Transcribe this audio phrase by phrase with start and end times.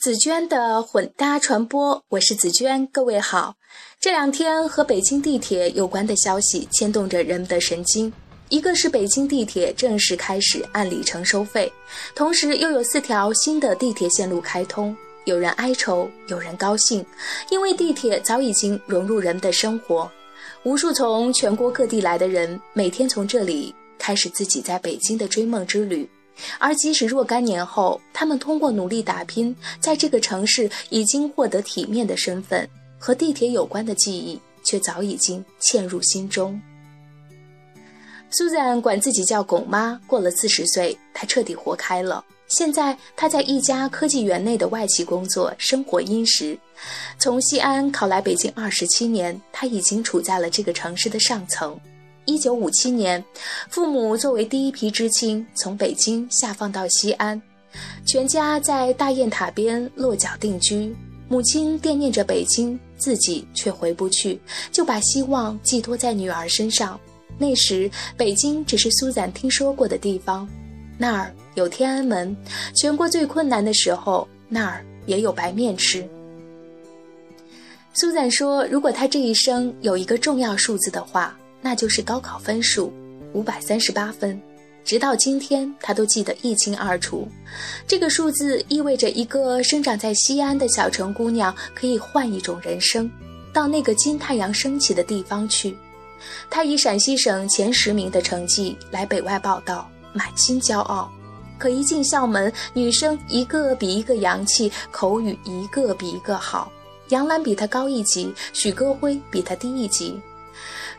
[0.00, 3.54] 紫娟的混搭传播，我是紫娟，各位好。
[4.00, 8.10] 这两天和北京地铁有关的消息牵动着人们的神经，
[8.48, 11.70] 一个是北京地铁正式开始按里程收费，
[12.14, 14.96] 同时又有四条新的地铁线路开通，
[15.26, 17.04] 有人哀愁，有人高兴，
[17.50, 20.10] 因为地铁早已经融入人们的生活，
[20.62, 26.08] 无数从全国各地来的人每天从这里开始自己在北京的追梦之旅。
[26.58, 36.60] 而即使若干年后，他们通过努力打拼，在这个城市已经获得体面的身份，和地铁有关的记忆却早已经嵌入心中。
[38.30, 42.24] 苏珊管自己叫“巩妈”，过了四十岁，她彻底活开了。
[42.46, 46.56] 现在她在一家科技园内的外企工作，生活殷实。
[47.18, 51.78] 从西安考来北京二十七年，她已经处在了这个城市的上层。
[52.30, 53.22] 一九五七年，
[53.68, 57.42] 父母作为第一批知青从北京下放到西安，
[58.06, 60.94] 全家在大雁塔边落脚定居。
[61.28, 64.40] 母亲惦念着北京，自己却回不去，
[64.70, 66.98] 就把希望寄托在女儿身上。
[67.36, 70.48] 那时，北京只是苏赞听说过的地方，
[70.96, 72.36] 那儿有天安门，
[72.76, 76.08] 全国最困难的时候，那儿也有白面吃。
[77.92, 82.92] 苏赞说：“如果他这一生有一个重要数字的话。”那就是高考分数，
[83.32, 84.40] 五百三十八分，
[84.84, 87.28] 直到今天他都记得一清二楚。
[87.86, 93.10] 这个数字意味着一个生长在西安的小城姑娘可以换一种人生，
[93.52, 95.76] 到那个金太阳升起的地方去。
[96.48, 101.10] 她以陕西省前十名的成绩来北外报道，满心骄傲。
[101.58, 106.72] 可一进校门，女生一个比一个洋气，口语一个比一个好。
[107.10, 110.18] 杨澜比她高一级，许戈辉比她低一级。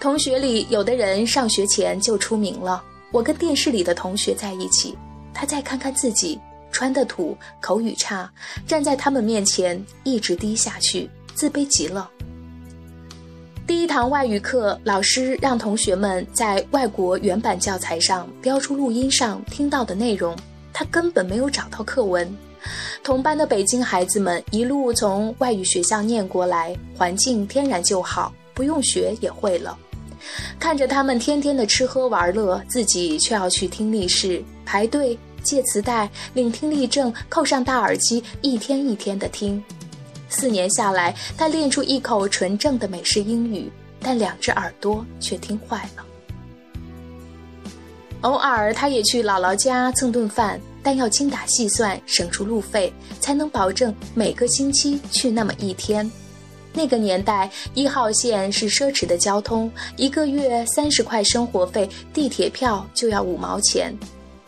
[0.00, 2.82] 同学里有的人上学前就出名了。
[3.12, 4.96] 我跟电视里的同学在一起，
[5.34, 6.40] 他再看看自己，
[6.72, 8.32] 穿的土，口语差，
[8.66, 12.10] 站在他们面前一直低下去，自卑极了。
[13.66, 20.34] 第一堂外语课，老师让同学们在外国原版教材上标出录音上听到的内容，
[20.72, 22.26] 他根本没有找到课文。
[23.04, 29.78] 同班的北京孩子们一路从外语学校念过来，环境天然就好，不用学也会了。
[30.58, 39.62] 看着他们天天的吃喝玩乐，自己却要去听力室排队借磁带、领听力证、扣上大耳机，一天一天的听。
[40.28, 43.70] 四年下来，他练出一口纯正的美式英语，
[44.00, 46.04] 但两只耳朵却听坏了。
[48.20, 56.08] 偶尔，他也去姥姥家蹭顿饭，但要精打细算，省出路费，才能保证每个星期去那么一天。
[56.72, 63.92] 那个年代，一号线是奢侈的交通，一个月三十块生活费，地铁票就要五毛钱。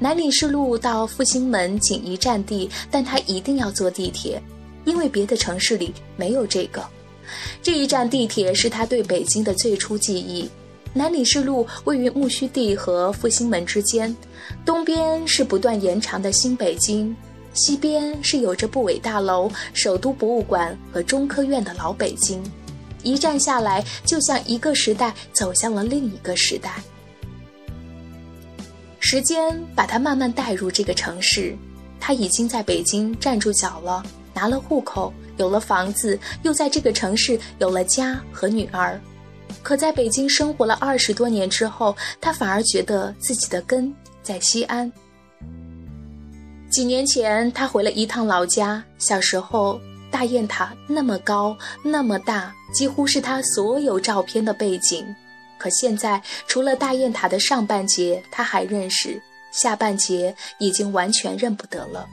[0.00, 4.40] 南礼士路到复兴门仅一站地，但他一定要坐地铁，
[4.84, 6.84] 因为别的城市里没有这个。
[7.62, 10.48] 这一站地铁是他对北京的最初记忆。
[10.94, 14.16] 南礼士路位于木樨地和复兴门之间，
[14.64, 17.14] 东边是不断延长的新北京。
[17.58, 22.40] 西边是有着部委大楼、首都博物馆和中科院的老北京，
[23.02, 26.76] 一站下来，就像一个时代走向了另一个时代。
[29.00, 31.56] 时间把他慢慢带入这个城市，
[31.98, 39.00] 他已经在北京站住脚了，拿了户口，有了房子，又在这个城市有了家和女儿。
[39.62, 43.92] 可在北京生活了二十多年之后，他反而觉得自己的根
[44.22, 44.90] 在西安。
[46.70, 48.84] 几年前，他回了一趟老家。
[48.98, 49.80] 小时候，
[50.10, 55.04] 大雁塔那么高，那么大，几乎是他所有照片的背景。
[55.58, 59.20] 可现在，除了大雁塔的上半截他还认识，
[59.50, 62.06] 下半截已经完全认不得了。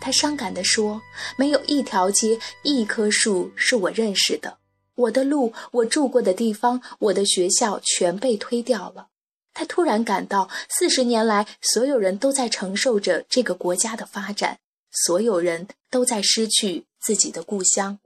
[0.00, 1.02] 他伤感地说
[1.36, 4.56] ：“没有一条街，一棵树是我认识的。
[4.94, 9.08] 我的路，我住过的地方，我的学校，全被推掉了。”
[9.52, 14.58] 他突然感到，四十年来，所有人都在承受着这个国家的发展，
[14.90, 17.98] 所有人都在失去自己的故乡。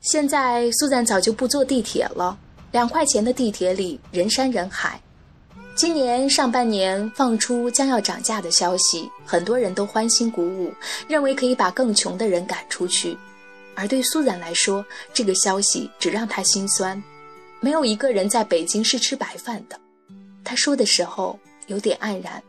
[0.00, 2.38] 现在，苏赞早就不坐地铁了。
[2.70, 5.00] 两块钱的地铁里人山人海。
[5.74, 10.72] 今年上半年放出将要涨价的消息，很多人都欢欣鼓舞，
[11.08, 13.16] 认为可以把更穷的人赶出去。
[13.74, 14.84] 而对苏赞来说，
[15.14, 17.00] 这个消息只让他心酸。
[17.60, 19.78] 没有一个人在北京是吃白饭的，
[20.44, 22.42] 他说的时候有点黯然。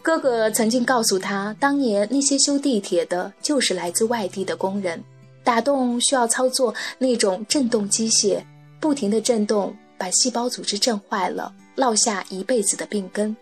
[0.00, 5.02] 哥哥曾经告诉他，当年那些修地铁的，就是来自外地的工人，
[5.44, 8.42] 打洞需要操作那种震动机械，
[8.80, 13.36] 不停的震动，把细胞组织震坏了，落下一辈子的病根。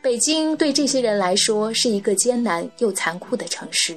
[0.00, 3.96] 北京对这些人来说是一个艰难又残酷的城市。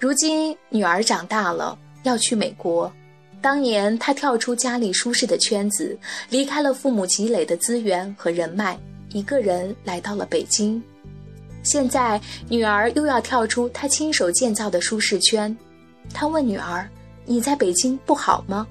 [0.00, 2.92] 如今女儿长大了，要去美国。
[3.44, 5.94] 当年他跳出家里舒适的圈子，
[6.30, 8.74] 离开了父母积累的资源和人脉，
[9.12, 10.82] 一个人来到了北京。
[11.62, 12.18] 现在
[12.48, 15.54] 女儿又要跳出她亲手建造的舒适圈。
[16.14, 16.88] 她问女儿
[17.26, 18.66] ：“你在北京不好吗？”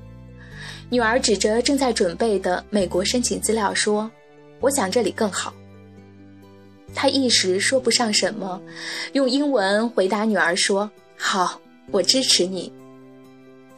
[0.90, 4.10] 女儿指着正在准备的美国申请资料说
[4.60, 5.54] ：“我想这里更好。”
[6.96, 8.60] 他一时说不上什么，
[9.12, 11.62] 用英文回答女儿说：“好，
[11.92, 12.74] 我支持你。”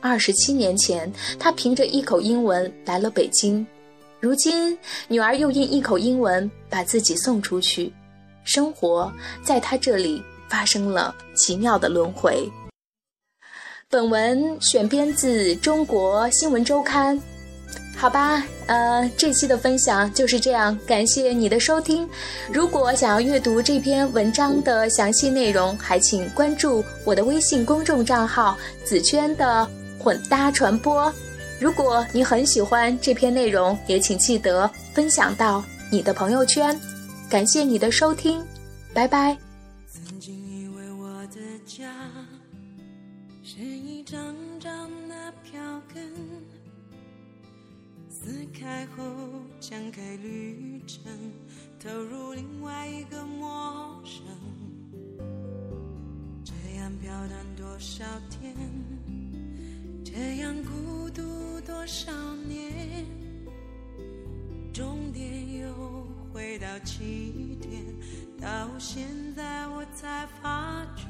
[0.07, 3.65] 二十七年前，他凭着一口英文来了北京，
[4.19, 7.91] 如今女儿又因一口英文把自己送出去，
[8.43, 9.11] 生活
[9.43, 12.47] 在他这里发生了奇妙的轮回。
[13.89, 17.17] 本文选编自《中国新闻周刊》，
[17.97, 22.07] 好吧，呃，这期的分享就是这样，感谢你的收听。
[22.53, 28.55] 如果想要阅读这篇文章的详细内容，还请关注我的微信公众账号
[28.85, 29.67] “紫娟的
[30.05, 31.11] 混搭传播”。
[31.59, 36.79] 如果你很喜欢这篇内容，也请记得分享到你的朋友圈。
[37.27, 38.45] 感谢你的收听，
[38.93, 39.35] 拜拜。
[39.87, 41.91] 曾经以为我的家。
[43.41, 45.59] 是一张张的票
[45.91, 46.03] 根，
[48.09, 49.03] 撕开后
[49.59, 51.01] 展开旅程，
[51.81, 54.21] 投入另外一个陌生。
[56.43, 58.53] 这样飘荡多少天，
[60.17, 62.09] 这样孤独多少
[62.47, 63.06] 年，
[64.71, 67.83] 终点又回到起点，
[68.39, 71.07] 到现在我才发觉。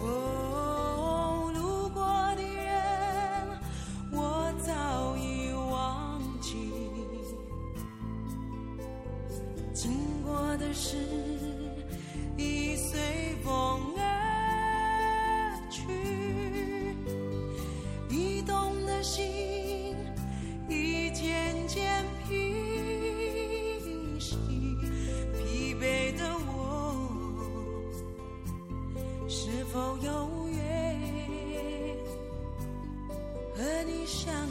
[0.00, 2.04] 哦，路过
[2.36, 3.48] 的人
[4.12, 6.58] 我早已忘记，
[9.72, 10.98] 经过的事
[12.36, 13.00] 已随
[29.72, 31.96] 否有缘
[33.56, 34.41] 和你相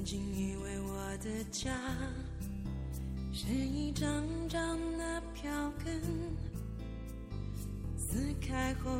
[0.00, 1.70] 曾经以为我的家
[3.34, 5.50] 是一张张的票
[5.84, 6.00] 根，
[7.98, 8.90] 撕开后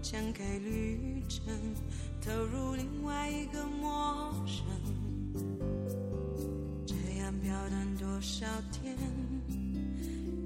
[0.00, 1.42] 展开旅程，
[2.24, 4.64] 投入另外一个陌生。
[6.86, 8.96] 这样飘荡多少天，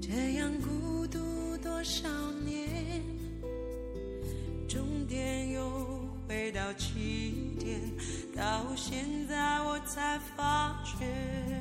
[0.01, 1.19] 这样孤独
[1.57, 2.09] 多少
[2.43, 3.03] 年，
[4.67, 7.79] 终点又回到起点。
[8.35, 9.58] 到现在
[9.89, 11.58] 才发觉。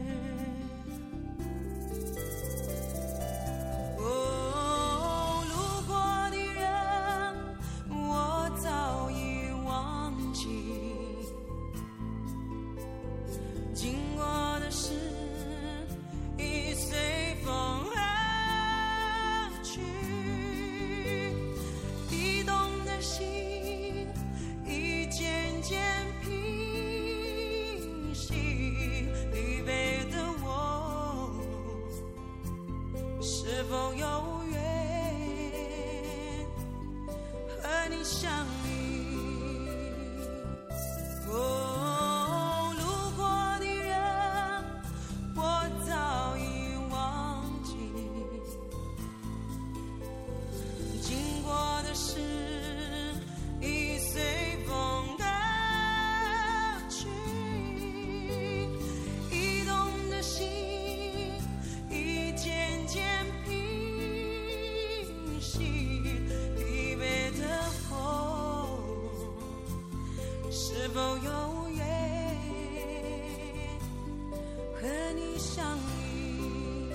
[75.38, 76.92] 相遇。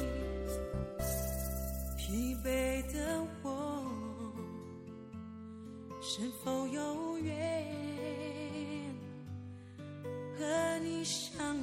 [1.97, 3.83] 疲惫的我
[6.01, 7.65] 是否有缘
[10.37, 11.57] 和你相